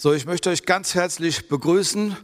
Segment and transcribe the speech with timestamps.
[0.00, 2.16] So, ich möchte euch ganz herzlich begrüßen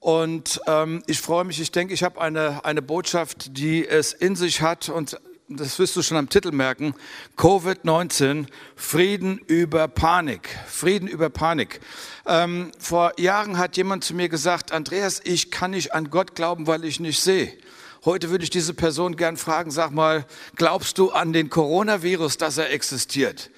[0.00, 4.34] und ähm, ich freue mich, ich denke, ich habe eine, eine Botschaft, die es in
[4.34, 6.96] sich hat und das wirst du schon am Titel merken,
[7.36, 11.78] Covid-19, Frieden über Panik, Frieden über Panik.
[12.26, 16.66] Ähm, vor Jahren hat jemand zu mir gesagt, Andreas, ich kann nicht an Gott glauben,
[16.66, 17.56] weil ich nicht sehe.
[18.04, 20.26] Heute würde ich diese Person gern fragen, sag mal,
[20.56, 23.48] glaubst du an den Coronavirus, dass er existiert?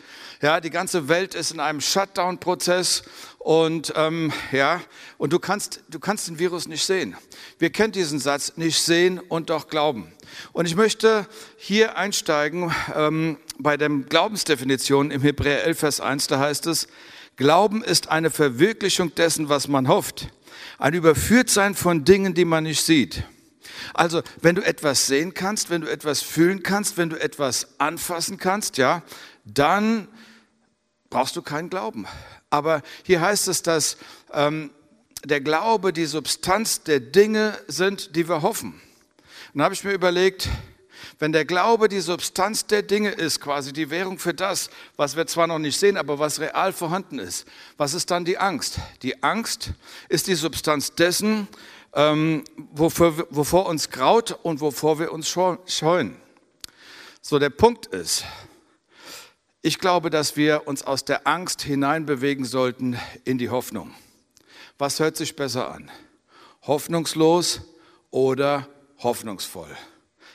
[0.45, 3.05] Ja, die ganze Welt ist in einem Shutdown-Prozess
[3.39, 4.83] und ähm, ja,
[5.16, 7.16] und du kannst, du kannst den Virus nicht sehen.
[7.59, 10.12] Wir kennen diesen Satz: nicht sehen und doch glauben.
[10.52, 11.27] Und ich möchte
[11.57, 16.27] hier einsteigen ähm, bei der Glaubensdefinition im Hebräer 11 Vers 1.
[16.27, 16.88] Da heißt es:
[17.37, 20.29] Glauben ist eine Verwirklichung dessen, was man hofft,
[20.77, 23.24] ein Überführtsein von Dingen, die man nicht sieht.
[23.95, 28.37] Also, wenn du etwas sehen kannst, wenn du etwas fühlen kannst, wenn du etwas anfassen
[28.37, 29.02] kannst, ja,
[29.47, 30.09] dann
[31.14, 32.09] brauchst du keinen Glauben.
[32.50, 33.98] Aber hier heißt es, dass
[34.32, 34.73] ähm,
[35.24, 38.80] der Glaube die Substanz der Dinge sind, die wir hoffen.
[39.52, 40.48] Und da habe ich mir überlegt,
[41.21, 45.29] wenn der Glaube die Substanz der Dinge ist, quasi die Währung für das, was wir
[45.29, 48.78] zwar noch nicht sehen, aber was real vorhanden ist, was ist dann die Angst?
[49.02, 49.71] Die Angst
[50.09, 51.46] ist die Substanz dessen,
[51.93, 56.16] ähm, wovor, wovor uns graut und wovor wir uns scheuen.
[57.23, 58.24] So, der Punkt ist,
[59.65, 63.95] ich glaube, dass wir uns aus der Angst hineinbewegen sollten in die Hoffnung.
[64.76, 65.91] Was hört sich besser an?
[66.66, 67.62] Hoffnungslos
[68.10, 69.75] oder hoffnungsvoll?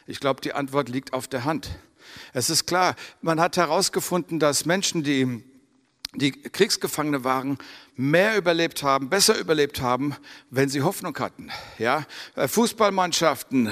[0.07, 1.69] Ich glaube, die Antwort liegt auf der Hand.
[2.33, 5.43] Es ist klar, man hat herausgefunden, dass Menschen, die,
[6.15, 7.59] die Kriegsgefangene waren,
[7.95, 10.15] mehr überlebt haben, besser überlebt haben,
[10.49, 11.51] wenn sie Hoffnung hatten.
[11.77, 12.07] Ja?
[12.35, 13.71] Fußballmannschaften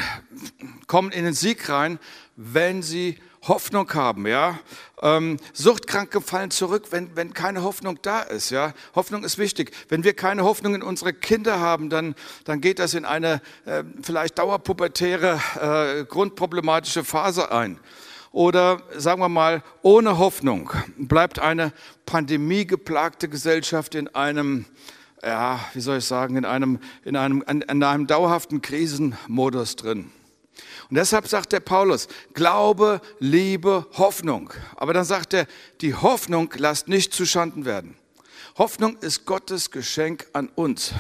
[0.86, 1.98] kommen in den Sieg rein,
[2.36, 3.18] wenn sie
[3.48, 4.60] Hoffnung haben, ja.
[5.02, 8.74] Ähm, Suchtkranke fallen zurück, wenn, wenn keine Hoffnung da ist, ja.
[8.96, 9.72] Hoffnung ist wichtig.
[9.90, 13.84] Wenn wir keine Hoffnung in unsere Kinder haben, dann, dann geht das in eine äh,
[14.02, 15.40] vielleicht dauerpubertäre,
[16.02, 17.80] äh, grundproblematische Phase ein.
[18.32, 21.72] Oder sagen wir mal, ohne Hoffnung bleibt eine
[22.06, 24.66] pandemiegeplagte Gesellschaft in einem,
[25.24, 30.12] ja, wie soll ich sagen, in einem, in einem, in einem dauerhaften Krisenmodus drin.
[30.90, 34.54] Und deshalb sagt der Paulus, Glaube, Liebe, Hoffnung.
[34.76, 35.48] Aber dann sagt er,
[35.82, 37.96] die Hoffnung lasst nicht zuschanden werden.
[38.58, 40.94] Hoffnung ist Gottes Geschenk an uns.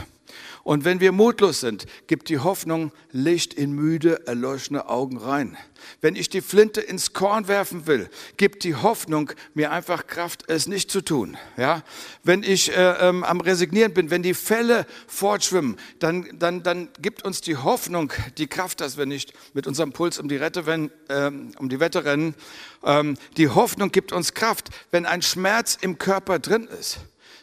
[0.67, 5.57] Und wenn wir mutlos sind, gibt die Hoffnung Licht in müde, erleuchtete Augen rein.
[6.01, 10.67] Wenn ich die Flinte ins Korn werfen will, gibt die Hoffnung mir einfach Kraft, es
[10.67, 11.38] nicht zu tun.
[11.56, 11.83] Ja?
[12.25, 17.23] Wenn ich äh, ähm, am Resignieren bin, wenn die Fälle fortschwimmen, dann, dann, dann gibt
[17.23, 20.91] uns die Hoffnung die Kraft, dass wir nicht mit unserem Puls um die, Rette, wenn,
[21.07, 22.35] ähm, um die Wette rennen.
[22.83, 27.00] Ähm, die Hoffnung gibt uns Kraft, wenn ein Schmerz im Körper drin ist.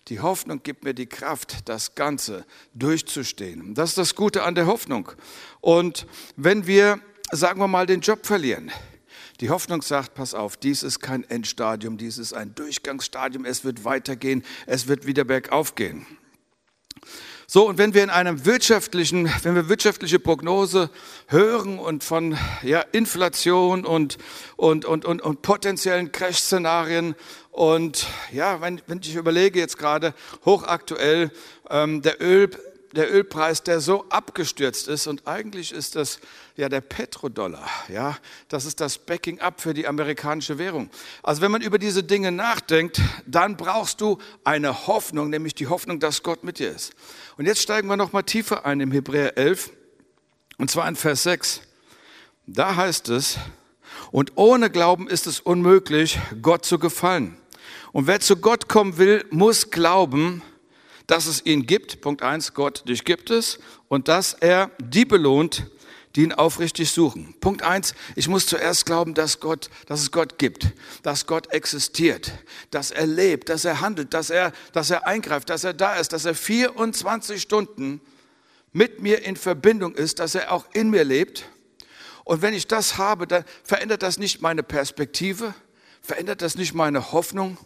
[0.09, 3.75] Die Hoffnung gibt mir die Kraft, das Ganze durchzustehen.
[3.75, 5.13] Das ist das Gute an der Hoffnung.
[5.61, 6.07] Und
[6.37, 7.01] wenn wir,
[7.33, 8.71] sagen wir mal, den Job verlieren,
[9.41, 13.85] die Hoffnung sagt, pass auf, dies ist kein Endstadium, dies ist ein Durchgangsstadium, es wird
[13.85, 16.07] weitergehen, es wird wieder bergauf gehen.
[17.47, 20.89] So, und wenn wir in einem wirtschaftlichen, wenn wir wirtschaftliche Prognose
[21.29, 24.17] hören und von ja, Inflation und,
[24.57, 27.15] und, und, und, und potenziellen Crash-Szenarien
[27.55, 30.13] und ja, wenn, wenn ich überlege jetzt gerade
[30.45, 31.31] hochaktuell,
[31.71, 32.51] ähm, der, Öl,
[32.91, 36.19] der Ölpreis, der so abgestürzt ist und eigentlich ist das
[36.57, 40.91] ja der Petrodollar, ja, das ist das Backing up für die amerikanische Währung.
[41.23, 46.01] Also wenn man über diese Dinge nachdenkt, dann brauchst du eine Hoffnung, nämlich die Hoffnung,
[46.01, 46.93] dass Gott mit dir ist.
[47.37, 49.71] Und jetzt steigen wir noch mal tiefer ein im Hebräer 11
[50.59, 51.61] und zwar in Vers 6.
[52.49, 53.39] Da heißt es,
[54.11, 57.37] und ohne Glauben ist es unmöglich, Gott zu gefallen.
[57.95, 60.43] Und wer zu Gott kommen will, muss glauben,
[61.07, 62.01] dass es ihn gibt.
[62.01, 63.61] Punkt eins: Gott, dich gibt es.
[63.87, 65.71] Und dass er die belohnt,
[66.17, 67.37] die ihn aufrichtig suchen.
[67.39, 70.73] Punkt eins: ich muss zuerst glauben, dass Gott, dass es Gott gibt,
[71.05, 72.33] dass Gott existiert,
[72.73, 76.13] dass er lebt, dass er handelt, dass er, dass er eingreift, dass er da ist,
[76.13, 78.01] dass er 24 Stunden
[78.73, 81.45] mit mir in Verbindung ist, dass er auch in mir lebt.
[82.25, 85.55] Und wenn ich das habe, dann verändert das nicht meine Perspektive,
[86.03, 87.57] verändert das nicht meine Hoffnung,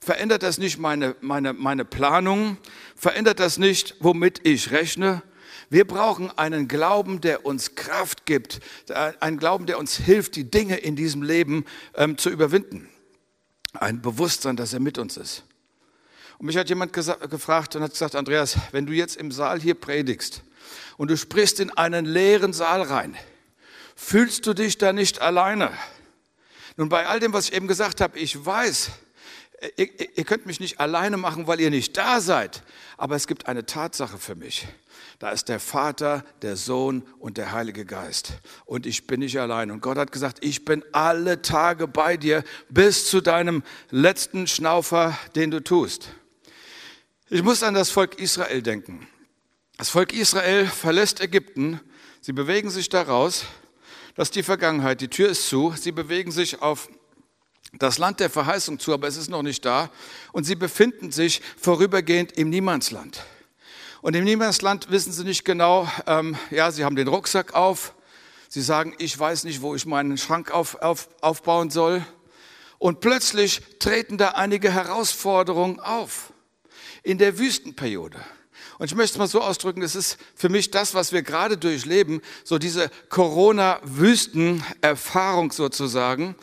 [0.00, 2.58] Verändert das nicht meine, meine, meine Planung?
[2.94, 5.22] Verändert das nicht, womit ich rechne?
[5.68, 8.60] Wir brauchen einen Glauben, der uns Kraft gibt,
[9.20, 11.64] einen Glauben, der uns hilft, die Dinge in diesem Leben
[11.94, 12.88] ähm, zu überwinden.
[13.72, 15.44] Ein Bewusstsein, dass er mit uns ist.
[16.38, 19.74] Und mich hat jemand gefragt und hat gesagt, Andreas, wenn du jetzt im Saal hier
[19.74, 20.42] predigst
[20.98, 23.16] und du sprichst in einen leeren Saal rein,
[23.96, 25.70] fühlst du dich da nicht alleine?
[26.76, 28.90] Nun, bei all dem, was ich eben gesagt habe, ich weiß,
[29.76, 32.62] ihr, ihr könnt mich nicht alleine machen, weil ihr nicht da seid.
[32.96, 34.66] Aber es gibt eine Tatsache für mich.
[35.18, 38.34] Da ist der Vater, der Sohn und der Heilige Geist.
[38.66, 39.70] Und ich bin nicht allein.
[39.70, 45.18] Und Gott hat gesagt, ich bin alle Tage bei dir bis zu deinem letzten Schnaufer,
[45.34, 46.10] den du tust.
[47.28, 49.08] Ich muss an das Volk Israel denken.
[49.78, 51.80] Das Volk Israel verlässt Ägypten.
[52.20, 53.44] Sie bewegen sich daraus.
[54.14, 55.00] Das ist die Vergangenheit.
[55.00, 55.74] Die Tür ist zu.
[55.76, 56.88] Sie bewegen sich auf
[57.72, 59.90] das Land der Verheißung zu, aber es ist noch nicht da.
[60.32, 63.24] Und sie befinden sich vorübergehend im Niemandsland.
[64.02, 67.94] Und im Niemandsland wissen sie nicht genau, ähm, ja, sie haben den Rucksack auf.
[68.48, 72.06] Sie sagen, ich weiß nicht, wo ich meinen Schrank auf, auf, aufbauen soll.
[72.78, 76.32] Und plötzlich treten da einige Herausforderungen auf
[77.02, 78.18] in der Wüstenperiode.
[78.78, 81.56] Und ich möchte es mal so ausdrücken, es ist für mich das, was wir gerade
[81.56, 86.36] durchleben, so diese Corona-Wüsten-Erfahrung sozusagen,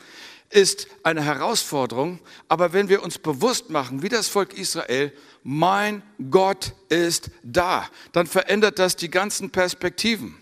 [0.54, 2.20] ist eine Herausforderung.
[2.48, 5.12] Aber wenn wir uns bewusst machen, wie das Volk Israel,
[5.44, 10.38] mein Gott ist da, dann verändert das die ganzen Perspektiven.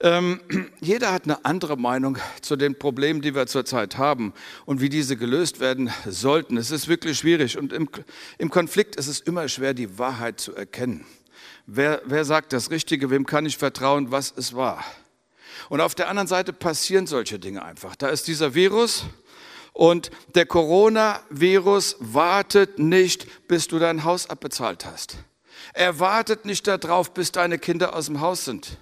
[0.00, 0.40] Ähm,
[0.80, 4.32] jeder hat eine andere Meinung zu den Problemen, die wir zurzeit haben
[4.66, 6.56] und wie diese gelöst werden sollten.
[6.56, 7.88] Es ist wirklich schwierig und im,
[8.38, 11.06] im Konflikt ist es immer schwer, die Wahrheit zu erkennen.
[11.66, 14.84] Wer, wer sagt das Richtige, wem kann ich vertrauen, was es war?
[15.68, 17.96] Und auf der anderen Seite passieren solche Dinge einfach.
[17.96, 19.04] Da ist dieser Virus
[19.72, 25.16] und der Coronavirus wartet nicht, bis du dein Haus abbezahlt hast.
[25.74, 28.78] Er wartet nicht darauf, bis deine Kinder aus dem Haus sind.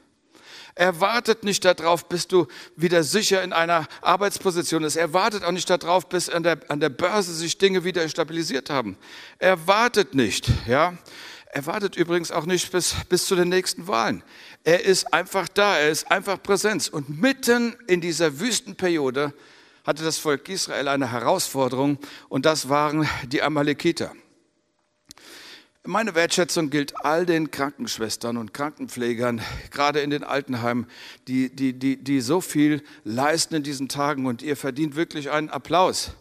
[0.75, 2.47] Er wartet nicht darauf, bis du
[2.77, 4.97] wieder sicher in einer Arbeitsposition bist.
[4.97, 8.71] Er wartet auch nicht darauf, bis an der, an der Börse sich Dinge wieder stabilisiert
[8.71, 8.97] haben.
[9.39, 10.95] Er wartet nicht, ja.
[11.53, 14.23] Er wartet übrigens auch nicht bis, bis zu den nächsten Wahlen.
[14.65, 16.89] Er ist einfach da, er ist einfach Präsenz.
[16.89, 19.33] Und mitten in dieser Wüstenperiode
[19.85, 21.99] hatte das Volk Israel eine Herausforderung
[22.29, 24.13] und das waren die Amalekiter.
[25.83, 29.41] Meine Wertschätzung gilt all den Krankenschwestern und Krankenpflegern,
[29.71, 30.87] gerade in den Altenheimen,
[31.27, 35.49] die, die, die, die so viel leisten in diesen Tagen und ihr verdient wirklich einen
[35.49, 36.13] Applaus.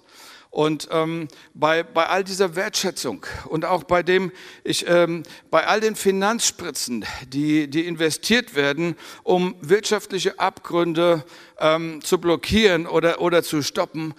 [0.51, 4.31] Und ähm, bei, bei all dieser Wertschätzung und auch bei dem,
[4.63, 11.23] ich, ähm, bei all den Finanzspritzen, die, die investiert werden, um wirtschaftliche Abgründe
[11.59, 14.15] ähm, zu blockieren oder, oder zu stoppen,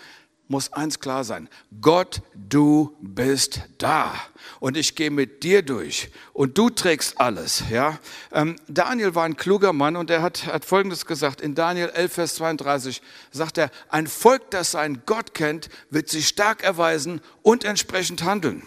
[0.51, 1.49] muss eins klar sein.
[1.81, 4.13] Gott, du bist da.
[4.59, 6.11] Und ich gehe mit dir durch.
[6.33, 7.63] Und du trägst alles.
[7.71, 8.01] Ja?
[8.33, 11.41] Ähm, Daniel war ein kluger Mann und er hat, hat Folgendes gesagt.
[11.41, 13.01] In Daniel 11, Vers 32
[13.31, 18.65] sagt er, ein Volk, das seinen Gott kennt, wird sich stark erweisen und entsprechend handeln.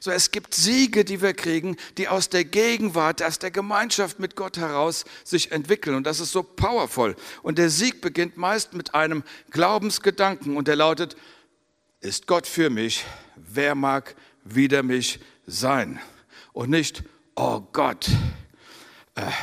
[0.00, 4.36] So, es gibt Siege, die wir kriegen, die aus der Gegenwart, aus der Gemeinschaft mit
[4.36, 5.96] Gott heraus sich entwickeln.
[5.96, 7.16] Und das ist so powerful.
[7.42, 11.16] Und der Sieg beginnt meist mit einem Glaubensgedanken und der lautet,
[12.00, 13.04] ist Gott für mich?
[13.36, 14.14] Wer mag
[14.44, 16.00] wider mich sein?
[16.52, 17.02] Und nicht,
[17.34, 18.08] oh Gott,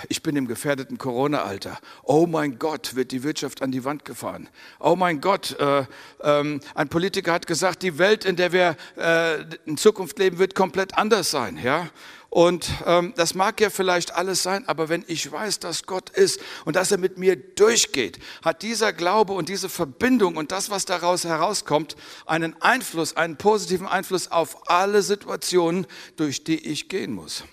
[0.08, 1.80] ich bin im gefährdeten Corona-Alter.
[2.04, 4.48] Oh mein Gott, wird die Wirtschaft an die Wand gefahren.
[4.80, 5.86] Oh mein Gott, äh,
[6.22, 10.54] ähm, ein Politiker hat gesagt, die Welt, in der wir äh, in Zukunft leben, wird
[10.54, 11.58] komplett anders sein.
[11.58, 11.90] Ja?
[12.30, 16.40] Und ähm, das mag ja vielleicht alles sein, aber wenn ich weiß, dass Gott ist
[16.66, 20.86] und dass er mit mir durchgeht, hat dieser Glaube und diese Verbindung und das, was
[20.86, 21.96] daraus herauskommt,
[22.28, 27.44] einen Einfluss, einen positiven Einfluss auf alle Situationen, durch die ich gehen muss.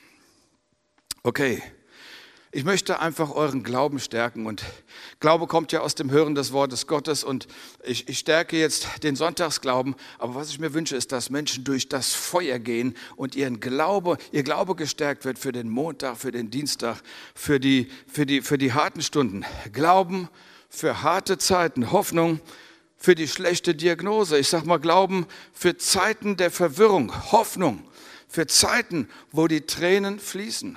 [1.22, 1.62] Okay.
[2.52, 4.64] Ich möchte einfach euren Glauben stärken und
[5.20, 7.46] Glaube kommt ja aus dem Hören des Wortes Gottes und
[7.84, 9.94] ich, ich, stärke jetzt den Sonntagsglauben.
[10.18, 14.18] Aber was ich mir wünsche, ist, dass Menschen durch das Feuer gehen und ihren Glaube,
[14.32, 16.96] ihr Glaube gestärkt wird für den Montag, für den Dienstag,
[17.36, 19.44] für die, für die, für die harten Stunden.
[19.72, 20.28] Glauben
[20.68, 22.40] für harte Zeiten, Hoffnung
[22.96, 24.36] für die schlechte Diagnose.
[24.38, 27.84] Ich sag mal Glauben für Zeiten der Verwirrung, Hoffnung
[28.26, 30.76] für Zeiten, wo die Tränen fließen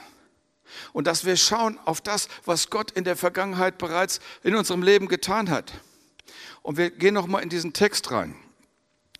[0.93, 5.07] und dass wir schauen auf das, was Gott in der Vergangenheit bereits in unserem Leben
[5.07, 5.73] getan hat.
[6.61, 8.35] Und wir gehen noch mal in diesen Text rein.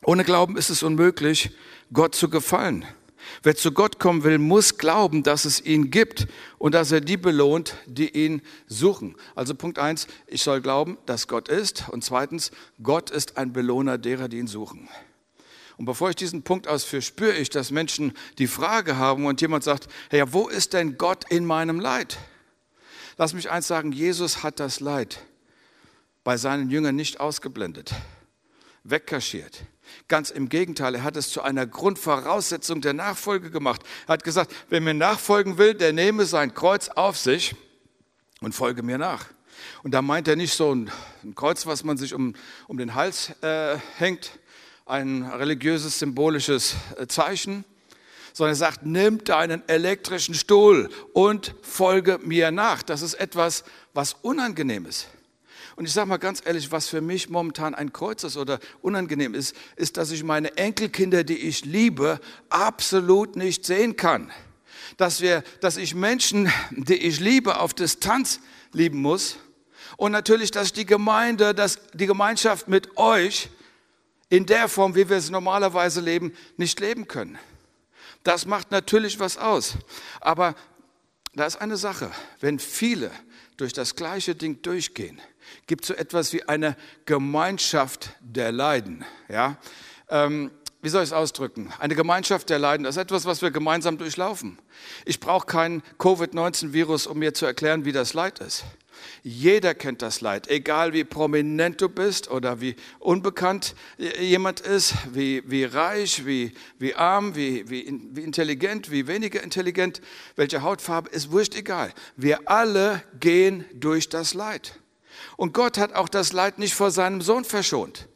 [0.03, 1.51] Ohne Glauben ist es unmöglich,
[1.91, 2.85] Gott zu gefallen.
[3.41, 7.17] Wer zu Gott kommen will, muss glauben, dass es ihn gibt und dass er die
[7.17, 9.15] belohnt, die ihn suchen.
[9.35, 11.87] Also Punkt eins: ich soll glauben, dass Gott ist.
[11.89, 14.89] Und zweitens, Gott ist ein Belohner derer, die ihn suchen.
[15.77, 19.63] Und bevor ich diesen Punkt ausführe, spüre ich, dass Menschen die Frage haben und jemand
[19.63, 22.17] sagt, hey, wo ist denn Gott in meinem Leid?
[23.17, 25.19] Lass mich eins sagen, Jesus hat das Leid
[26.23, 27.93] bei seinen Jüngern nicht ausgeblendet,
[28.83, 29.63] wegkaschiert.
[30.07, 33.81] Ganz im Gegenteil, er hat es zu einer Grundvoraussetzung der Nachfolge gemacht.
[34.07, 37.55] Er hat gesagt, wer mir nachfolgen will, der nehme sein Kreuz auf sich
[38.41, 39.25] und folge mir nach.
[39.83, 40.91] Und da meint er nicht so ein,
[41.35, 42.33] Kreuz, was man sich um,
[42.67, 44.39] um den Hals äh, hängt,
[44.85, 47.63] ein religiöses, symbolisches äh, Zeichen,
[48.33, 52.81] sondern er sagt, nimm deinen elektrischen Stuhl und folge mir nach.
[52.83, 53.63] Das ist etwas,
[53.93, 55.07] was unangenehm ist.
[55.75, 59.33] Und ich sage mal ganz ehrlich, was für mich momentan ein Kreuz ist oder unangenehm
[59.33, 64.31] ist, ist, dass ich meine Enkelkinder, die ich liebe, absolut nicht sehen kann.
[64.97, 68.39] Dass, wir, dass ich Menschen, die ich liebe, auf Distanz
[68.71, 69.37] lieben muss.
[69.97, 73.49] Und natürlich, dass die Gemeinde, dass die Gemeinschaft mit euch
[74.33, 77.37] in der Form, wie wir es normalerweise leben, nicht leben können.
[78.23, 79.75] Das macht natürlich was aus.
[80.21, 80.55] Aber
[81.35, 82.09] da ist eine Sache,
[82.39, 83.11] wenn viele
[83.57, 85.21] durch das gleiche Ding durchgehen,
[85.67, 86.75] gibt es so etwas wie eine
[87.05, 89.05] Gemeinschaft der Leiden.
[89.29, 89.57] Ja?
[90.09, 90.49] Ähm,
[90.81, 91.71] wie soll ich es ausdrücken?
[91.77, 94.57] Eine Gemeinschaft der Leiden, das ist etwas, was wir gemeinsam durchlaufen.
[95.05, 98.63] Ich brauche kein Covid-19-Virus, um mir zu erklären, wie das Leid ist.
[99.23, 103.75] Jeder kennt das Leid, egal wie prominent du bist oder wie unbekannt
[104.19, 110.01] jemand ist, wie, wie reich, wie, wie arm, wie, wie, wie intelligent, wie weniger intelligent,
[110.35, 111.93] welche Hautfarbe, ist wurscht egal.
[112.15, 114.79] Wir alle gehen durch das Leid.
[115.37, 118.07] Und Gott hat auch das Leid nicht vor seinem Sohn verschont.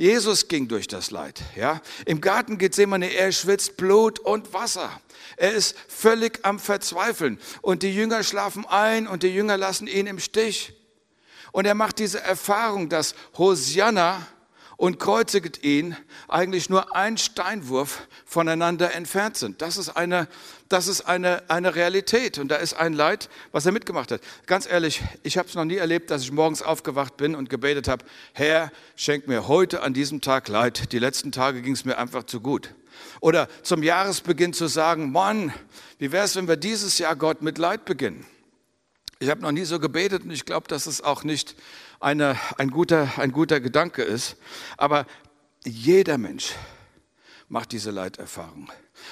[0.00, 1.42] Jesus ging durch das Leid.
[1.56, 1.82] Ja?
[2.06, 4.90] Im Garten Gethsemane, er schwitzt Blut und Wasser.
[5.36, 7.38] Er ist völlig am Verzweifeln.
[7.60, 10.72] Und die Jünger schlafen ein und die Jünger lassen ihn im Stich.
[11.52, 14.26] Und er macht diese Erfahrung, dass Hosianna
[14.78, 15.94] und kreuzigt ihn
[16.28, 19.60] eigentlich nur ein Steinwurf voneinander entfernt sind.
[19.60, 20.28] Das ist eine,
[20.70, 24.20] das ist eine, eine Realität und da ist ein Leid, was er mitgemacht hat.
[24.46, 27.88] Ganz ehrlich, ich habe es noch nie erlebt, dass ich morgens aufgewacht bin und gebetet
[27.88, 30.92] habe, Herr, schenk mir heute an diesem Tag Leid.
[30.92, 32.72] Die letzten Tage ging es mir einfach zu gut.
[33.20, 35.52] Oder zum Jahresbeginn zu sagen, Mann,
[35.98, 38.24] wie wäre es, wenn wir dieses Jahr Gott mit Leid beginnen?
[39.18, 41.56] Ich habe noch nie so gebetet und ich glaube, dass es auch nicht
[41.98, 44.36] eine, ein, guter, ein guter Gedanke ist.
[44.76, 45.04] Aber
[45.64, 46.54] jeder Mensch
[47.50, 48.70] macht diese Leiterfahrung.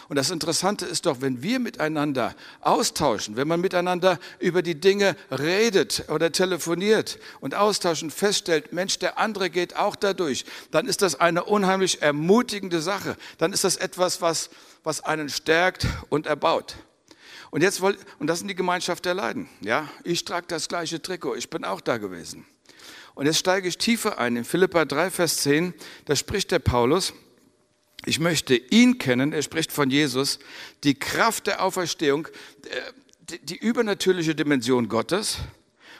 [0.09, 5.16] Und das Interessante ist doch, wenn wir miteinander austauschen, wenn man miteinander über die Dinge
[5.30, 11.18] redet oder telefoniert und austauschen, feststellt, Mensch, der andere geht auch dadurch, dann ist das
[11.18, 13.16] eine unheimlich ermutigende Sache.
[13.38, 14.50] Dann ist das etwas, was,
[14.85, 16.76] was einen stärkt und erbaut.
[17.50, 19.49] Und jetzt wollt, und das sind die Gemeinschaft der Leiden.
[19.62, 21.35] Ja, ich trage das gleiche Trikot.
[21.35, 22.47] Ich bin auch da gewesen.
[23.14, 24.37] Und jetzt steige ich tiefer ein.
[24.37, 27.14] In Philippa 3, Vers 10, da spricht der Paulus,
[28.05, 30.38] ich möchte ihn kennen, er spricht von Jesus,
[30.85, 35.38] die Kraft der Auferstehung, äh, die übernatürliche Dimension Gottes.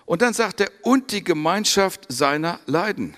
[0.07, 3.15] Und dann sagt er, und die Gemeinschaft seiner Leiden.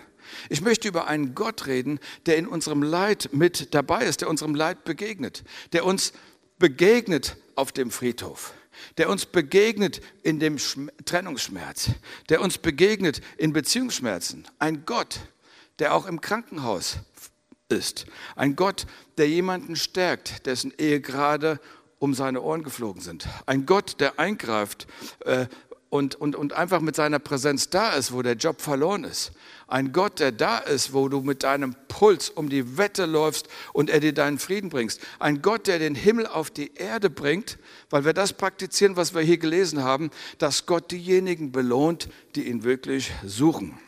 [0.49, 4.55] Ich möchte über einen Gott reden, der in unserem Leid mit dabei ist, der unserem
[4.55, 6.13] Leid begegnet, der uns
[6.59, 8.55] begegnet auf dem Friedhof
[8.99, 10.57] der uns begegnet in dem
[11.05, 11.91] Trennungsschmerz,
[12.29, 14.47] der uns begegnet in Beziehungsschmerzen.
[14.59, 15.21] Ein Gott,
[15.79, 16.99] der auch im Krankenhaus
[17.71, 18.07] ist.
[18.37, 18.87] Ein Gott,
[19.19, 21.61] der jemanden stärkt, dessen Ehe gerade
[21.99, 23.29] um seine Ohren geflogen sind.
[23.47, 24.87] Ein Gott, der eingreift
[25.25, 25.47] äh,
[25.91, 29.33] und, und, und einfach mit seiner Präsenz da ist, wo der Job verloren ist.
[29.67, 33.91] Ein Gott, der da ist, wo du mit deinem Puls um die Wette läufst und
[33.91, 35.00] er dir deinen Frieden bringst.
[35.19, 37.59] Ein Gott, der den Himmel auf die Erde bringt,
[37.91, 42.62] weil wir das praktizieren, was wir hier gelesen haben, dass Gott diejenigen belohnt, die ihn
[42.62, 43.79] wirklich suchen.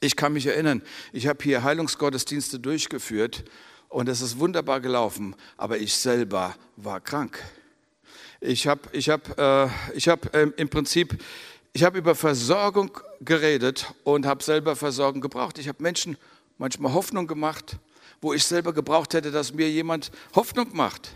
[0.00, 3.44] Ich kann mich erinnern, ich habe hier Heilungsgottesdienste durchgeführt
[3.88, 7.42] und es ist wunderbar gelaufen, aber ich selber war krank.
[8.40, 11.18] Ich habe ich hab, äh, hab, äh, im Prinzip
[11.72, 15.58] ich habe über Versorgung geredet und habe selber Versorgung gebraucht.
[15.58, 16.16] Ich habe Menschen
[16.56, 17.76] manchmal Hoffnung gemacht,
[18.20, 21.10] wo ich selber gebraucht hätte, dass mir jemand Hoffnung macht.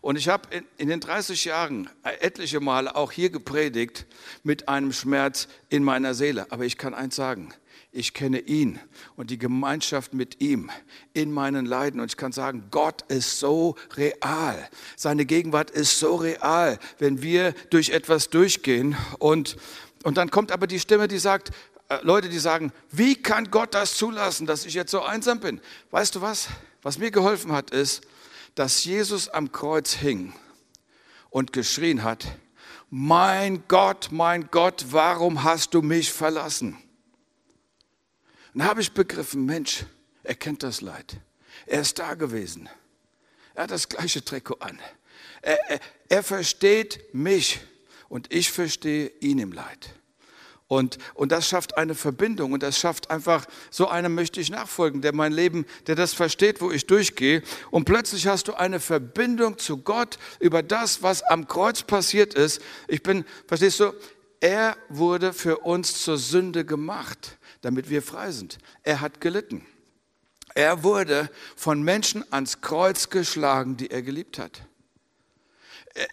[0.00, 1.90] Und ich habe in, in, den 30 Jahren
[2.20, 4.06] etliche Male auch hier gepredigt
[4.44, 6.46] mit einem Schmerz in meiner Seele.
[6.50, 7.52] Aber ich kann eins sagen,
[7.96, 8.78] ich kenne ihn
[9.16, 10.70] und die Gemeinschaft mit ihm
[11.14, 12.00] in meinen Leiden.
[12.00, 14.68] Und ich kann sagen, Gott ist so real.
[14.96, 18.96] Seine Gegenwart ist so real, wenn wir durch etwas durchgehen.
[19.18, 19.56] Und,
[20.04, 21.50] und dann kommt aber die Stimme, die sagt,
[21.88, 25.60] äh, Leute, die sagen, wie kann Gott das zulassen, dass ich jetzt so einsam bin?
[25.90, 26.48] Weißt du was?
[26.82, 28.02] Was mir geholfen hat, ist,
[28.54, 30.32] dass Jesus am Kreuz hing
[31.30, 32.26] und geschrien hat,
[32.90, 36.78] mein Gott, mein Gott, warum hast du mich verlassen?
[38.56, 39.84] Dann habe ich begriffen, Mensch,
[40.22, 41.18] er kennt das Leid.
[41.66, 42.70] Er ist da gewesen.
[43.54, 44.78] Er hat das gleiche Trikot an.
[45.42, 47.60] Er, er, er versteht mich
[48.08, 49.90] und ich verstehe ihn im Leid.
[50.68, 55.02] Und, und das schafft eine Verbindung und das schafft einfach, so einem möchte ich nachfolgen,
[55.02, 57.42] der mein Leben, der das versteht, wo ich durchgehe.
[57.70, 62.62] Und plötzlich hast du eine Verbindung zu Gott über das, was am Kreuz passiert ist.
[62.88, 63.92] Ich bin, verstehst du,
[64.40, 67.36] er wurde für uns zur Sünde gemacht
[67.66, 68.58] damit wir frei sind.
[68.84, 69.66] Er hat gelitten.
[70.54, 74.62] Er wurde von Menschen ans Kreuz geschlagen, die er geliebt hat.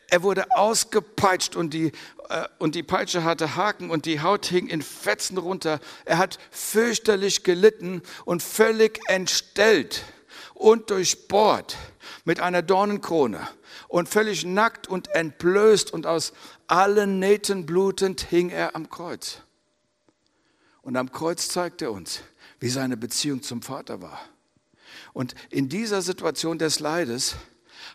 [0.07, 1.91] Er wurde ausgepeitscht und die,
[2.29, 5.79] äh, und die Peitsche hatte Haken und die Haut hing in Fetzen runter.
[6.05, 10.05] Er hat fürchterlich gelitten und völlig entstellt
[10.55, 11.77] und durchbohrt
[12.25, 13.47] mit einer Dornenkrone
[13.89, 16.33] und völlig nackt und entblößt und aus
[16.65, 19.42] allen Nähten blutend hing er am Kreuz.
[20.83, 22.19] Und am Kreuz zeigt er uns,
[22.59, 24.19] wie seine Beziehung zum Vater war.
[25.13, 27.35] Und in dieser Situation des Leides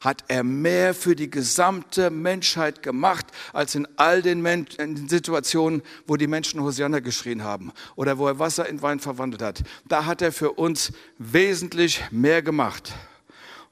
[0.00, 5.83] hat er mehr für die gesamte Menschheit gemacht, als in all den, Men in Situationen,
[6.07, 9.62] wo die Menschen Hosianna geschrien haben oder wo er Wasser in Wein verwandelt hat.
[9.87, 12.92] Da hat er für uns wesentlich mehr gemacht.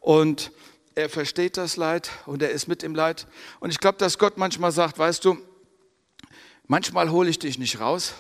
[0.01, 0.53] Und
[0.95, 3.27] er versteht das Leid und er ist mit im Leid.
[3.61, 5.39] Und ich glaube, dass Gott manchmal sagt, weißt du,
[6.67, 8.15] manchmal hole ich dich nicht raus,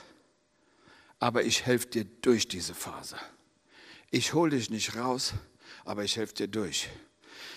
[1.18, 3.16] aber ich helfe dir durch diese Phase.
[4.10, 5.34] Ich hole dich nicht raus,
[5.84, 6.88] aber ich helfe dir durch.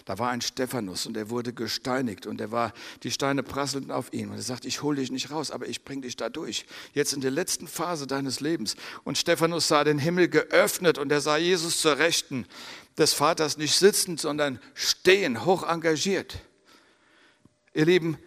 [0.06, 2.74] Da war ein Stephanus und er wurde gesteinigt und er war,
[3.04, 5.84] die Steine prasselten auf ihn und er sagt, ich hole dich nicht raus, aber ich
[5.84, 6.66] bringe dich da durch.
[6.94, 8.76] Jetzt in der letzten Phase deines Lebens.
[9.04, 12.46] Und Stephanus sah den Himmel geöffnet und er sah Jesus zur Rechten
[12.98, 16.40] des Vaters nicht sitzend, sondern stehen, hoch engagiert.
[17.74, 18.18] Ihr Lieben,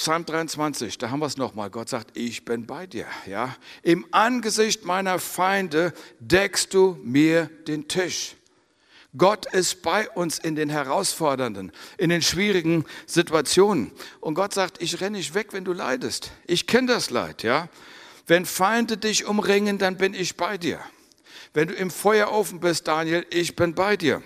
[0.00, 1.68] Psalm 23, da haben wir es nochmal.
[1.68, 3.04] Gott sagt, ich bin bei dir.
[3.26, 3.54] Ja?
[3.82, 8.34] Im Angesicht meiner Feinde deckst du mir den Tisch.
[9.14, 13.92] Gott ist bei uns in den herausfordernden, in den schwierigen Situationen.
[14.20, 16.32] Und Gott sagt, ich renne nicht weg, wenn du leidest.
[16.46, 17.68] Ich kenne das Leid, ja.
[18.26, 20.80] Wenn Feinde dich umringen, dann bin ich bei dir.
[21.52, 24.22] Wenn du im Feuerofen bist, Daniel, ich bin bei dir.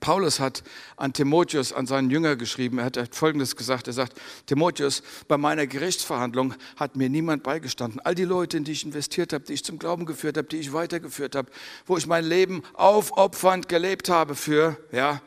[0.00, 0.62] Paulus hat
[0.96, 5.66] an Timotheus, an seinen Jünger geschrieben, er hat Folgendes gesagt, er sagt, Timotheus, bei meiner
[5.66, 8.00] Gerichtsverhandlung hat mir niemand beigestanden.
[8.00, 10.58] All die Leute, in die ich investiert habe, die ich zum Glauben geführt habe, die
[10.58, 11.50] ich weitergeführt habe,
[11.86, 15.20] wo ich mein Leben aufopfernd gelebt habe für, ja,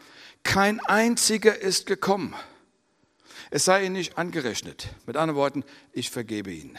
[0.43, 2.33] kein einziger ist gekommen.
[3.50, 4.89] Es sei ihnen nicht angerechnet.
[5.05, 6.77] Mit anderen Worten, ich vergebe ihnen.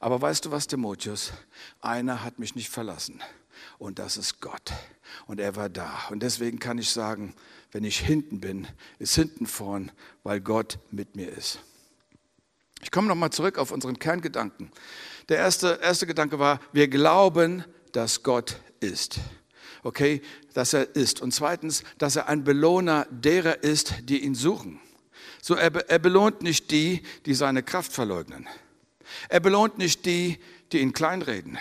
[0.00, 1.32] Aber weißt du was, Timotheus?
[1.80, 3.22] Einer hat mich nicht verlassen
[3.78, 4.72] und das ist Gott.
[5.26, 6.04] Und er war da.
[6.10, 7.34] Und deswegen kann ich sagen,
[7.72, 8.66] wenn ich hinten bin,
[8.98, 9.92] ist hinten vorn,
[10.22, 11.60] weil Gott mit mir ist.
[12.82, 14.70] Ich komme nochmal zurück auf unseren Kerngedanken.
[15.28, 19.18] Der erste, erste Gedanke war, wir glauben, dass Gott ist.
[19.82, 20.22] Okay,
[20.54, 21.20] dass er ist.
[21.20, 24.80] Und zweitens, dass er ein Belohner derer ist, die ihn suchen.
[25.42, 28.48] So, er, er belohnt nicht die, die seine Kraft verleugnen.
[29.28, 30.38] Er belohnt nicht die,
[30.72, 31.58] die ihn kleinreden.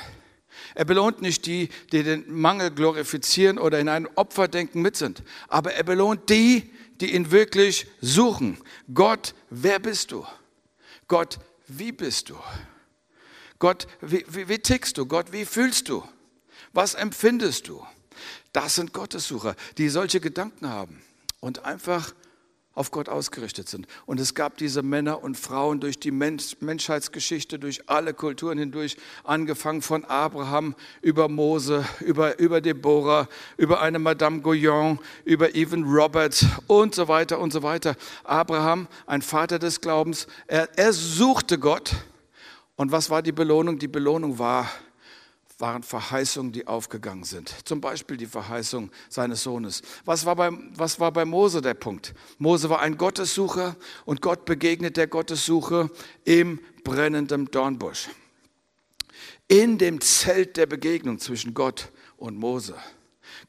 [0.75, 5.23] Er belohnt nicht die, die den Mangel glorifizieren oder in ein Opferdenken mit sind.
[5.47, 6.69] Aber er belohnt die,
[7.01, 8.57] die ihn wirklich suchen.
[8.93, 10.25] Gott, wer bist du?
[11.07, 12.35] Gott, wie bist du?
[13.57, 15.05] Gott, wie, wie, wie tickst du?
[15.05, 16.03] Gott, wie fühlst du?
[16.73, 17.85] Was empfindest du?
[18.51, 21.01] Das sind Gottessucher, die solche Gedanken haben
[21.39, 22.13] und einfach
[22.75, 23.87] auf Gott ausgerichtet sind.
[24.05, 29.81] Und es gab diese Männer und Frauen durch die Menschheitsgeschichte, durch alle Kulturen hindurch, angefangen
[29.81, 36.93] von Abraham über Mose, über, über Deborah, über eine Madame Guyon, über Evan Roberts und
[36.93, 37.95] so weiter und so weiter.
[38.25, 41.95] Abraham, ein Vater des Glaubens, er, er suchte Gott.
[42.75, 43.79] Und was war die Belohnung?
[43.79, 44.69] Die Belohnung war,
[45.57, 47.53] waren Verheißungen, die aufgegangen sind.
[47.65, 49.81] Zum Beispiel die Verheißung seines Sohnes.
[50.03, 52.13] Was war, bei, was war bei Mose der Punkt?
[52.37, 55.89] Mose war ein Gottessucher und Gott begegnet der Gottessuche
[56.25, 58.09] im brennenden Dornbusch.
[59.47, 62.75] In dem Zelt der Begegnung zwischen Gott und Mose.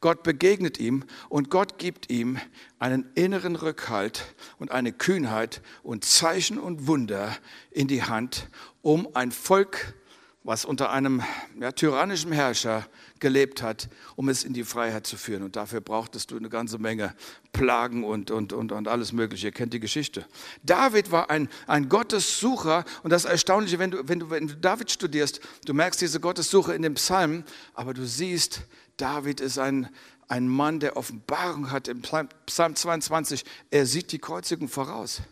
[0.00, 2.38] Gott begegnet ihm und Gott gibt ihm
[2.78, 7.36] einen inneren Rückhalt und eine Kühnheit und Zeichen und Wunder
[7.70, 8.48] in die Hand,
[8.82, 10.05] um ein Volk zu
[10.46, 11.22] was unter einem
[11.60, 12.86] ja, tyrannischen Herrscher
[13.18, 15.42] gelebt hat, um es in die Freiheit zu führen.
[15.42, 17.14] Und dafür brauchtest du eine ganze Menge
[17.52, 19.48] Plagen und, und, und, und alles Mögliche.
[19.48, 20.24] Ihr kennt die Geschichte.
[20.62, 24.90] David war ein, ein Gottessucher und das Erstaunliche, wenn du, wenn, du, wenn du David
[24.90, 27.42] studierst, du merkst diese Gottessuche in dem Psalm,
[27.74, 28.62] aber du siehst,
[28.98, 29.88] David ist ein,
[30.28, 33.44] ein Mann, der Offenbarung hat im Psalm 22.
[33.70, 35.22] Er sieht die Kreuzigung voraus.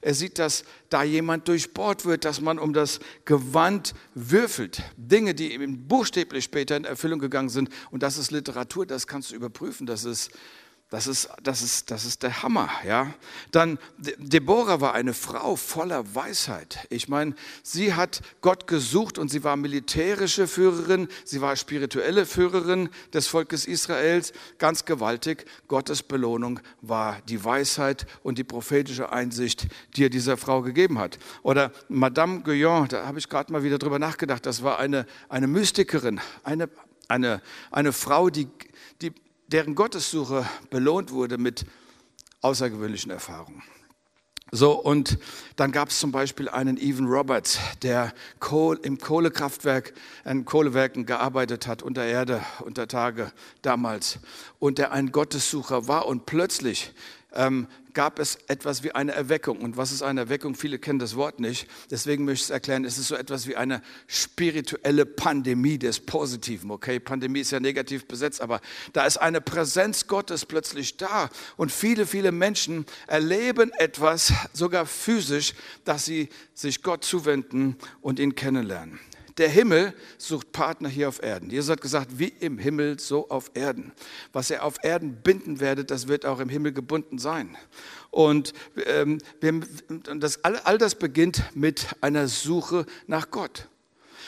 [0.00, 4.82] Er sieht, dass da jemand durchbohrt wird, dass man um das Gewand würfelt.
[4.96, 7.70] Dinge, die ihm buchstäblich später in Erfüllung gegangen sind.
[7.90, 9.86] Und das ist Literatur, das kannst du überprüfen.
[9.86, 10.30] Das ist
[10.90, 13.14] das ist, das ist, das ist der Hammer, ja.
[13.52, 16.84] Dann, Deborah war eine Frau voller Weisheit.
[16.90, 22.88] Ich meine, sie hat Gott gesucht und sie war militärische Führerin, sie war spirituelle Führerin
[23.12, 25.44] des Volkes Israels, ganz gewaltig.
[25.68, 31.20] Gottes Belohnung war die Weisheit und die prophetische Einsicht, die er dieser Frau gegeben hat.
[31.42, 35.46] Oder Madame Guyon, da habe ich gerade mal wieder drüber nachgedacht, das war eine, eine
[35.46, 36.68] Mystikerin, eine
[37.10, 38.46] eine, eine Frau, die,
[39.02, 39.12] die,
[39.52, 41.66] deren Gottessuche belohnt wurde mit
[42.40, 43.62] außergewöhnlichen Erfahrungen.
[44.52, 45.18] So, und
[45.54, 48.12] dann gab es zum Beispiel einen Evan Roberts, der
[48.82, 49.92] im Kohlekraftwerk,
[50.24, 53.30] in Kohlewerken gearbeitet hat, unter Erde, unter Tage
[53.62, 54.18] damals,
[54.58, 56.92] und der ein Gottessucher war und plötzlich
[57.34, 59.58] ähm, gab es etwas wie eine Erweckung.
[59.60, 60.54] Und was ist eine Erweckung?
[60.54, 61.66] Viele kennen das Wort nicht.
[61.90, 62.84] Deswegen möchte ich es erklären.
[62.84, 66.70] Es ist so etwas wie eine spirituelle Pandemie des Positiven.
[66.70, 68.60] Okay, Pandemie ist ja negativ besetzt, aber
[68.92, 71.30] da ist eine Präsenz Gottes plötzlich da.
[71.56, 78.34] Und viele, viele Menschen erleben etwas, sogar physisch, dass sie sich Gott zuwenden und ihn
[78.34, 79.00] kennenlernen.
[79.40, 81.48] Der Himmel sucht Partner hier auf Erden.
[81.48, 83.92] Jesus hat gesagt, wie im Himmel, so auf Erden.
[84.34, 87.56] Was er auf Erden binden werde, das wird auch im Himmel gebunden sein.
[88.10, 88.52] Und
[88.84, 89.16] ähm,
[90.18, 93.68] das, all, all das beginnt mit einer Suche nach Gott.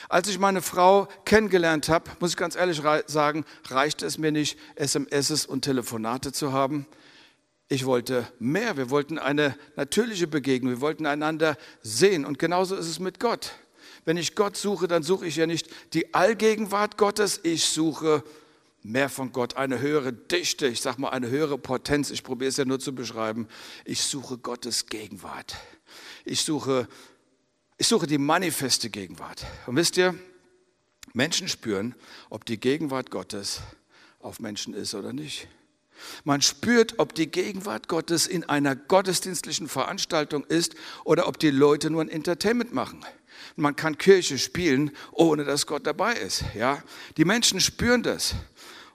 [0.09, 4.59] Als ich meine Frau kennengelernt habe, muss ich ganz ehrlich sagen, reichte es mir nicht,
[4.77, 6.87] SMSs und Telefonate zu haben.
[7.69, 8.79] Ich wollte mehr.
[8.79, 10.73] Wir wollten eine natürliche Begegnung.
[10.73, 12.25] Wir wollten einander sehen.
[12.25, 13.53] Und genauso ist es mit Gott.
[14.05, 18.25] Wenn ich Gott suche, dann suche ich ja nicht die Allgegenwart Gottes, ich suche
[18.83, 22.57] mehr von Gott, eine höhere Dichte, ich sage mal eine höhere Potenz, ich probiere es
[22.57, 23.47] ja nur zu beschreiben.
[23.85, 25.57] Ich suche Gottes Gegenwart.
[26.25, 26.89] Ich suche,
[27.79, 29.47] ich suche die manifeste Gegenwart.
[29.67, 30.15] Und wisst ihr,
[31.13, 31.95] Menschen spüren,
[32.31, 33.61] ob die Gegenwart Gottes
[34.21, 35.47] auf Menschen ist oder nicht.
[36.25, 41.91] Man spürt, ob die Gegenwart Gottes in einer gottesdienstlichen Veranstaltung ist oder ob die Leute
[41.91, 43.05] nur ein Entertainment machen.
[43.57, 46.45] Man kann Kirche spielen, ohne dass Gott dabei ist.
[46.55, 46.83] Ja?
[47.17, 48.35] Die Menschen spüren das.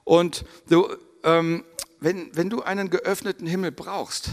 [0.04, 0.88] Und du,
[1.24, 1.64] ähm,
[2.00, 4.30] wenn, wenn du einen geöffneten Himmel brauchst,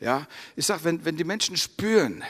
[0.00, 2.22] ja, ich sage, wenn, wenn die Menschen spüren,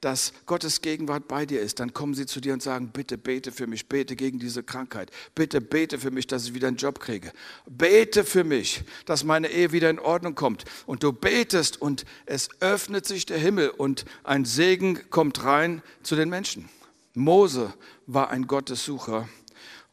[0.00, 3.52] dass Gottes Gegenwart bei dir ist, dann kommen sie zu dir und sagen, bitte bete
[3.52, 7.00] für mich, bete gegen diese Krankheit, bitte bete für mich, dass ich wieder einen Job
[7.00, 7.32] kriege,
[7.66, 10.64] bete für mich, dass meine Ehe wieder in Ordnung kommt.
[10.86, 16.16] Und du betest und es öffnet sich der Himmel und ein Segen kommt rein zu
[16.16, 16.68] den Menschen.
[17.14, 17.72] Mose
[18.06, 19.28] war ein Gottessucher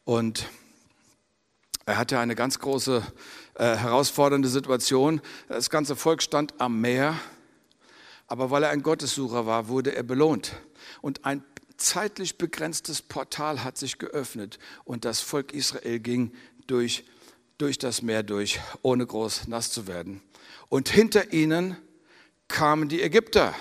[0.04, 0.48] und
[1.86, 3.04] er hatte eine ganz große,
[3.56, 5.22] äh, herausfordernde Situation.
[5.50, 7.20] Das ganze Volk stand am Meer
[8.34, 10.54] aber weil er ein Gottessucher war, wurde er belohnt.
[11.02, 11.44] Und ein
[11.78, 16.32] zeitlich begrenztes Portal hat sich geöffnet und das Volk Israel ging
[16.66, 17.06] durch,
[17.60, 20.20] durch das Meer durch, ohne groß nass zu werden.
[20.68, 21.78] Und hinter ihnen
[22.48, 23.54] kamen die Ägypter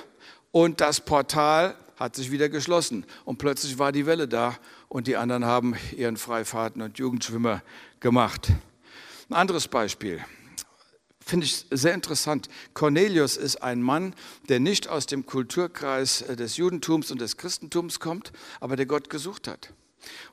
[0.53, 4.57] und das Portal hat sich wieder geschlossen und plötzlich war die Welle da
[4.89, 7.63] und die anderen haben ihren Freifahrten und Jugendschwimmer
[8.01, 8.49] gemacht.
[9.29, 10.25] Ein anderes Beispiel
[11.33, 12.51] finde ich sehr interessant.
[12.75, 14.15] Cornelius ist ein Mann,
[14.51, 19.09] der nicht aus dem Kulturkreis äh, des Judentums und des Christentums kommt, aber der Gott
[19.09, 19.73] gesucht hat.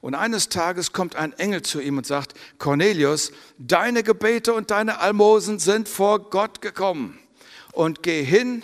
[0.01, 4.99] Und eines Tages kommt ein Engel zu ihm und sagt, Cornelius, deine Gebete und deine
[4.99, 7.17] Almosen sind vor Gott gekommen.
[7.71, 8.61] Und geh hin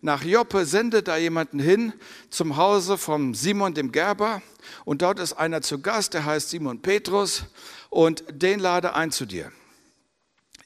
[0.00, 1.92] nach Joppe, sende da jemanden hin
[2.30, 4.40] zum Hause von Simon dem Gerber.
[4.86, 7.44] Und dort ist einer zu Gast, der heißt Simon Petrus.
[7.90, 9.52] Und den lade ein zu dir.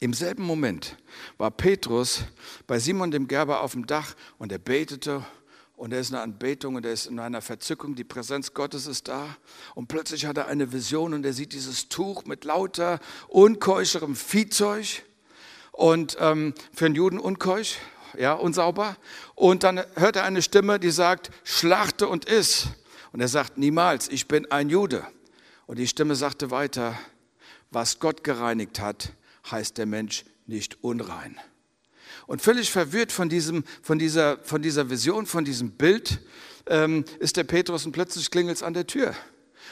[0.00, 0.96] Im selben Moment
[1.38, 2.22] war Petrus
[2.68, 5.26] bei Simon dem Gerber auf dem Dach und er betete
[5.74, 8.87] und er ist in einer Anbetung und er ist in einer Verzückung, die Präsenz Gottes
[8.87, 9.37] ist da
[9.74, 15.02] und plötzlich hat er eine Vision und er sieht dieses Tuch mit lauter unkeucherem Viehzeug
[15.72, 17.78] und ähm, für einen Juden unkeusch,
[18.16, 18.96] ja, unsauber.
[19.34, 22.68] Und dann hört er eine Stimme, die sagt, schlachte und iss.
[23.12, 25.06] Und er sagt, niemals, ich bin ein Jude.
[25.66, 26.98] Und die Stimme sagte weiter,
[27.70, 29.12] was Gott gereinigt hat,
[29.50, 31.38] heißt der Mensch nicht unrein.
[32.26, 36.20] Und völlig verwirrt von, diesem, von, dieser, von dieser Vision, von diesem Bild,
[36.66, 39.14] ähm, ist der Petrus und plötzlich klingelt es an der Tür.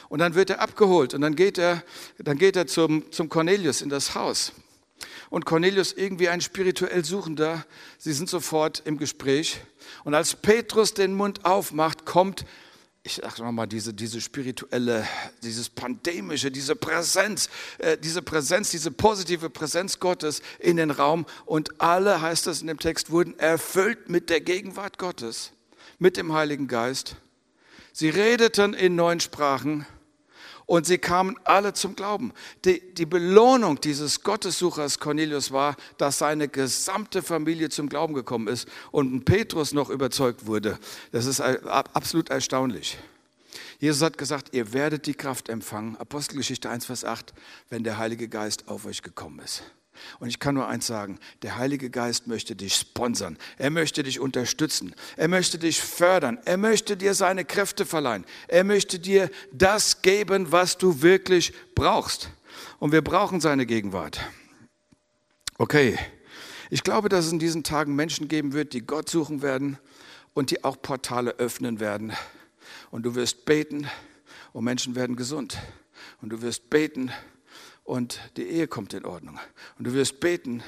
[0.08, 1.82] Und dann wird er abgeholt und dann geht er,
[2.18, 4.52] dann geht er zum, zum Cornelius in das Haus.
[5.28, 7.66] Und Cornelius irgendwie ein spirituell Suchender,
[7.98, 9.60] sie sind sofort im Gespräch.
[10.04, 12.44] Und als Petrus den Mund aufmacht, kommt
[13.06, 15.06] ich sage nochmal, diese, diese spirituelle,
[15.42, 21.24] dieses pandemische, diese Präsenz, äh, diese Präsenz, diese positive Präsenz Gottes in den Raum.
[21.44, 25.52] Und alle, heißt es in dem Text, wurden erfüllt mit der Gegenwart Gottes,
[26.00, 27.14] mit dem Heiligen Geist.
[27.92, 29.86] Sie redeten in neuen Sprachen
[30.66, 32.32] und sie kamen alle zum Glauben.
[32.64, 38.68] Die, die Belohnung dieses Gottessuchers Cornelius war, dass seine gesamte Familie zum Glauben gekommen ist
[38.90, 40.78] und Petrus noch überzeugt wurde.
[41.12, 42.98] Das ist absolut erstaunlich.
[43.78, 47.34] Jesus hat gesagt, ihr werdet die Kraft empfangen, Apostelgeschichte 1, Vers 8,
[47.68, 49.62] wenn der Heilige Geist auf euch gekommen ist.
[50.18, 54.20] Und ich kann nur eins sagen, der Heilige Geist möchte dich sponsern, er möchte dich
[54.20, 60.02] unterstützen, er möchte dich fördern, er möchte dir seine Kräfte verleihen, er möchte dir das
[60.02, 62.30] geben, was du wirklich brauchst.
[62.78, 64.20] Und wir brauchen seine Gegenwart.
[65.58, 65.98] Okay,
[66.68, 69.78] ich glaube, dass es in diesen Tagen Menschen geben wird, die Gott suchen werden
[70.34, 72.12] und die auch Portale öffnen werden.
[72.90, 73.86] Und du wirst beten
[74.52, 75.58] und Menschen werden gesund.
[76.20, 77.12] Und du wirst beten
[77.86, 79.38] und die Ehe kommt in Ordnung.
[79.78, 80.62] Und du wirst beten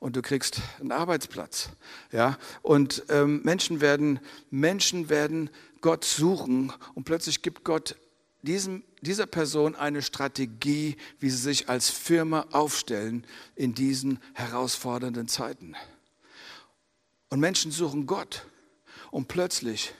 [0.00, 1.70] und du kriegst einen Arbeitsplatz.
[2.10, 2.36] Ja?
[2.62, 4.18] Und ähm, Menschen, werden,
[4.50, 7.96] Menschen werden Gott suchen und plötzlich gibt Gott
[8.42, 15.76] diesem, dieser Person eine Strategie, wie sie sich als Firma aufstellen in diesen herausfordernden Zeiten.
[17.30, 18.46] Und Menschen suchen Gott
[19.12, 19.94] und plötzlich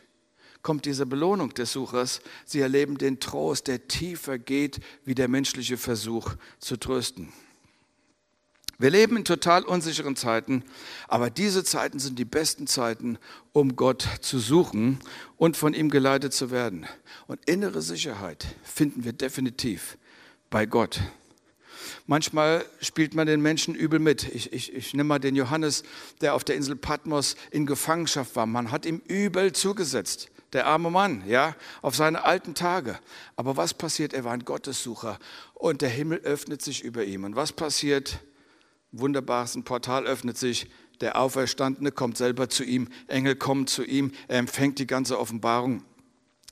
[0.64, 2.20] kommt diese Belohnung des Suchers.
[2.44, 7.32] Sie erleben den Trost, der tiefer geht, wie der menschliche Versuch zu trösten.
[8.78, 10.64] Wir leben in total unsicheren Zeiten,
[11.06, 13.18] aber diese Zeiten sind die besten Zeiten,
[13.52, 14.98] um Gott zu suchen
[15.36, 16.86] und von ihm geleitet zu werden.
[17.28, 19.96] Und innere Sicherheit finden wir definitiv
[20.50, 21.00] bei Gott.
[22.06, 24.24] Manchmal spielt man den Menschen übel mit.
[24.34, 25.82] Ich, ich, ich nehme mal den Johannes,
[26.22, 28.46] der auf der Insel Patmos in Gefangenschaft war.
[28.46, 32.98] Man hat ihm übel zugesetzt der arme Mann, ja, auf seine alten Tage.
[33.36, 34.12] Aber was passiert?
[34.14, 35.18] Er war ein Gottessucher
[35.54, 37.24] und der Himmel öffnet sich über ihm.
[37.24, 38.20] Und was passiert?
[38.92, 40.70] Wunderbares, ein Portal öffnet sich.
[41.00, 42.88] Der Auferstandene kommt selber zu ihm.
[43.08, 44.12] Engel kommen zu ihm.
[44.28, 45.82] Er empfängt die ganze Offenbarung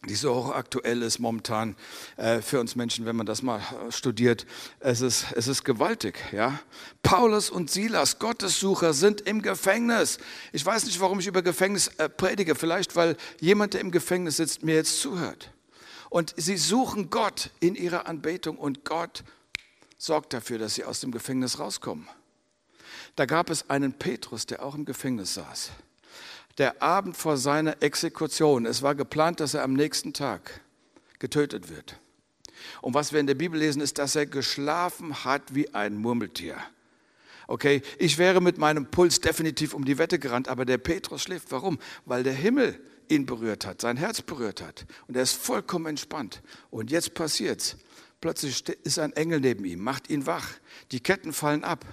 [0.08, 1.76] die so hochaktuell ist momentan
[2.16, 4.46] äh, für uns Menschen, wenn man das mal äh, studiert.
[4.80, 6.18] Es ist, es ist gewaltig.
[6.32, 6.58] Ja?
[7.02, 10.18] Paulus und Silas, Gottessucher, sind im Gefängnis.
[10.52, 12.54] Ich weiß nicht, warum ich über Gefängnis äh, predige.
[12.56, 15.52] Vielleicht, weil jemand, der im Gefängnis sitzt, mir jetzt zuhört.
[16.10, 19.22] Und sie suchen Gott in ihrer Anbetung und Gott
[19.98, 22.08] sorgt dafür, dass sie aus dem Gefängnis rauskommen.
[23.14, 25.70] Da gab es einen Petrus, der auch im Gefängnis saß
[26.58, 28.66] der Abend vor seiner Exekution.
[28.66, 30.60] Es war geplant, dass er am nächsten Tag
[31.18, 31.98] getötet wird.
[32.80, 36.56] Und was wir in der Bibel lesen, ist, dass er geschlafen hat wie ein Murmeltier.
[37.48, 41.50] Okay, ich wäre mit meinem Puls definitiv um die Wette gerannt, aber der Petrus schläft.
[41.50, 41.78] Warum?
[42.04, 44.86] Weil der Himmel ihn berührt hat, sein Herz berührt hat.
[45.06, 46.42] Und er ist vollkommen entspannt.
[46.70, 47.76] Und jetzt passiert's.
[48.20, 50.48] Plötzlich ist ein Engel neben ihm, macht ihn wach.
[50.92, 51.84] Die Ketten fallen ab.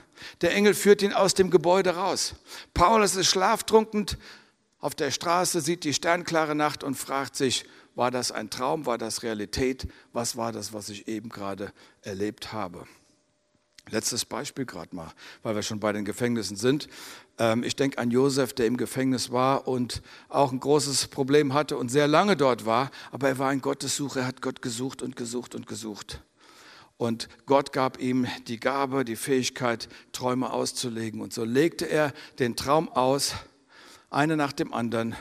[0.42, 2.36] Der Engel führt ihn aus dem Gebäude raus.
[2.76, 4.06] Paulus ist schlaftrunken,
[4.80, 7.66] auf der Straße, sieht die sternklare Nacht und fragt sich,
[7.96, 12.54] war das ein Traum, war das Realität, was war das, was ich eben gerade erlebt
[12.54, 12.86] habe.
[13.92, 15.12] Letztes Beispiel gerade mal,
[15.42, 16.88] weil wir schon bei den Gefängnissen sind.
[17.40, 21.76] Ähm, ich denke an Josef, der im Gefängnis war und auch ein großes Problem hatte
[21.76, 25.16] und sehr lange dort war, aber er war ein Gottessucher, er hat Gott gesucht und
[25.16, 26.22] gesucht und gesucht.
[26.98, 31.22] Und Gott gab ihm die Gabe, die Fähigkeit, Träume auszulegen.
[31.22, 33.36] Und so legte er den Traum aus
[34.10, 35.16] eine nach dem anderen.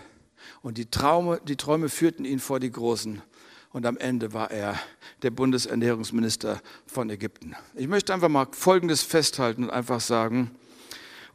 [0.63, 3.23] Und die, Traume, die Träume führten ihn vor die Großen.
[3.71, 4.79] Und am Ende war er
[5.23, 7.55] der Bundesernährungsminister von Ägypten.
[7.75, 10.51] Ich möchte einfach mal Folgendes festhalten und einfach sagen,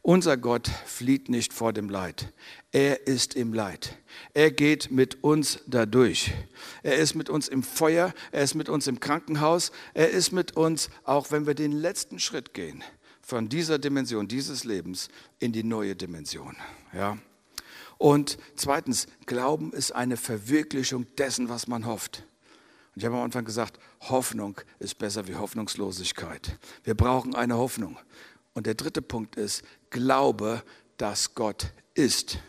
[0.02, 2.30] unser Gott flieht nicht vor dem Leid.
[2.72, 3.96] Er ist im Leid.
[4.34, 6.32] Er geht mit uns dadurch.
[6.82, 8.12] Er ist mit uns im Feuer.
[8.30, 9.72] Er ist mit uns im Krankenhaus.
[9.94, 12.84] Er ist mit uns, auch wenn wir den letzten Schritt gehen,
[13.22, 16.54] von dieser Dimension dieses Lebens in die neue Dimension.
[16.92, 17.16] Ja.
[18.04, 22.26] Und zweitens, Glauben ist eine Verwirklichung dessen, was man hofft.
[22.94, 23.78] Und ich habe am Anfang gesagt,
[24.10, 26.58] Hoffnung ist besser wie Hoffnungslosigkeit.
[26.82, 27.98] Wir brauchen eine Hoffnung.
[28.52, 30.62] Und der dritte Punkt ist, glaube,
[30.98, 32.40] dass Gott ist.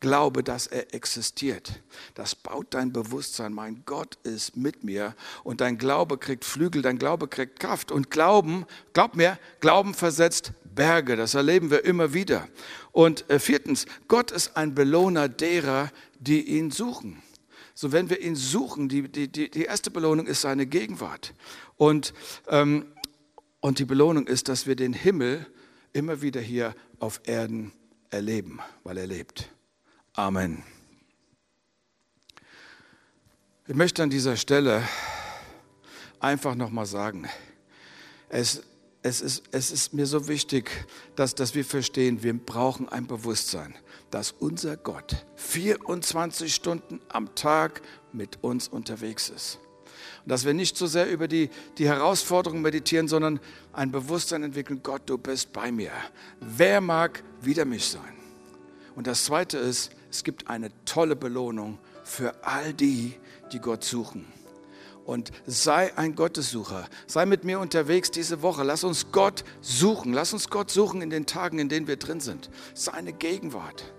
[0.00, 1.82] Glaube, dass er existiert.
[2.14, 3.52] Das baut dein Bewusstsein.
[3.52, 5.14] Mein Gott ist mit mir.
[5.44, 7.92] Und dein Glaube kriegt Flügel, dein Glaube kriegt Kraft.
[7.92, 11.16] Und Glauben, glaub mir, Glauben versetzt Berge.
[11.16, 12.48] Das erleben wir immer wieder.
[12.92, 17.22] Und äh, viertens, Gott ist ein Belohner derer, die ihn suchen.
[17.74, 21.34] So, wenn wir ihn suchen, die, die, die erste Belohnung ist seine Gegenwart.
[21.76, 22.14] Und,
[22.48, 22.86] ähm,
[23.60, 25.46] und die Belohnung ist, dass wir den Himmel
[25.92, 27.72] immer wieder hier auf Erden
[28.10, 29.50] erleben, weil er lebt.
[30.14, 30.62] Amen.
[33.66, 34.82] Ich möchte an dieser Stelle
[36.18, 37.28] einfach nochmal sagen,
[38.28, 38.62] es
[39.02, 40.70] es ist, es ist mir so wichtig,
[41.16, 43.74] dass, dass wir verstehen, wir brauchen ein Bewusstsein,
[44.10, 47.80] dass unser Gott 24 Stunden am Tag
[48.12, 49.58] mit uns unterwegs ist.
[50.24, 53.40] Und dass wir nicht so sehr über die, die Herausforderungen meditieren, sondern
[53.72, 55.92] ein Bewusstsein entwickeln, Gott, du bist bei mir.
[56.40, 58.16] Wer mag wider mich sein?
[58.94, 63.14] Und das Zweite ist, es gibt eine tolle Belohnung für all die,
[63.52, 64.26] die Gott suchen
[65.10, 66.88] und sei ein Gottessucher.
[67.08, 68.62] Sei mit mir unterwegs diese Woche.
[68.62, 70.12] Lass uns Gott suchen.
[70.12, 72.48] Lass uns Gott suchen in den Tagen, in denen wir drin sind.
[72.74, 73.92] Seine Gegenwart.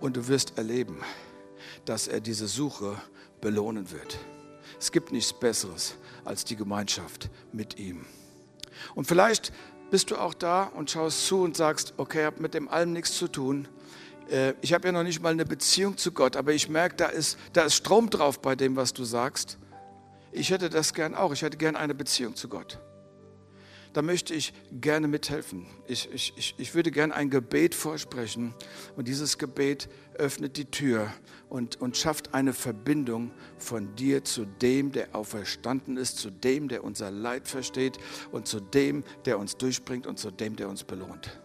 [0.00, 1.00] Und du wirst erleben,
[1.86, 2.94] dass er diese Suche
[3.40, 4.16] belohnen wird.
[4.78, 8.06] Es gibt nichts Besseres als die Gemeinschaft mit ihm.
[8.94, 9.52] Und vielleicht
[9.90, 12.92] bist du auch da und schaust zu und sagst, okay, ich habe mit dem allem
[12.92, 13.66] nichts zu tun.
[14.30, 17.06] Äh, ich habe ja noch nicht mal eine Beziehung zu Gott, aber ich merke, da
[17.06, 19.58] ist, da ist Strom drauf bei dem, was du sagst.
[20.32, 21.32] Ich hätte das gern auch.
[21.32, 22.78] Ich hätte gern eine Beziehung zu Gott
[23.92, 25.66] da möchte ich gerne mithelfen.
[25.86, 28.54] Ich, ich, ich, ich würde gerne ein Gebet vorsprechen
[28.96, 31.12] und dieses Gebet öffnet die Tür
[31.48, 36.84] und, und schafft eine Verbindung von dir zu dem, der auferstanden ist, zu dem, der
[36.84, 37.98] unser Leid versteht
[38.30, 41.40] und zu dem, der uns durchbringt und zu dem, der uns belohnt.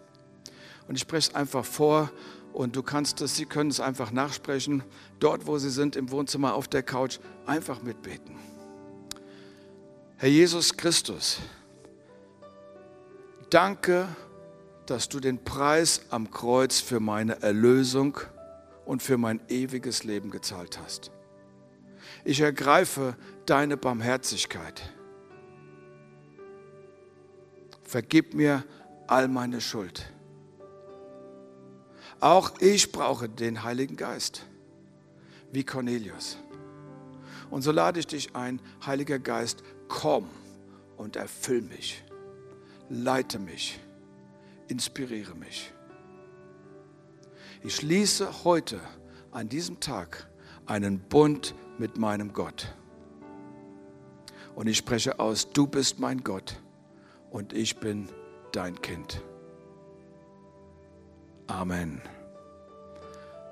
[0.88, 2.12] Und ich spreche es einfach vor
[2.54, 4.84] und du kannst es, Sie können es einfach nachsprechen,
[5.20, 8.38] dort, wo Sie sind, im Wohnzimmer, auf der Couch, einfach mitbeten.
[10.18, 11.40] Herr Jesus Christus,
[13.54, 14.08] Danke,
[14.88, 18.18] dass du den Preis am Kreuz für meine Erlösung
[18.84, 21.12] und für mein ewiges Leben gezahlt hast.
[22.26, 24.82] Ich ergreife deine Barmherzigkeit.
[27.84, 28.64] Vergib mir
[29.06, 30.12] all meine Schuld.
[32.24, 34.46] Auch ich brauche den Heiligen Geist,
[35.52, 36.38] wie Cornelius.
[37.50, 40.30] Und so lade ich dich ein, Heiliger Geist, komm
[40.98, 42.04] und erfüll mich
[42.94, 43.80] leite mich,
[44.68, 45.74] inspiriere mich.
[47.64, 48.80] Ich schließe heute
[49.32, 50.30] an diesem Tag
[50.66, 52.74] einen Bund mit meinem Gott.
[54.56, 56.62] Und ich spreche aus, du bist mein Gott
[57.32, 58.10] und ich bin
[58.52, 59.22] dein Kind.
[61.54, 62.02] Amen.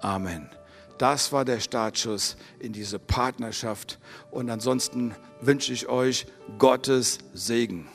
[0.01, 0.49] Amen.
[0.97, 3.99] Das war der Startschuss in diese Partnerschaft.
[4.31, 6.25] Und ansonsten wünsche ich euch
[6.57, 7.87] Gottes Segen.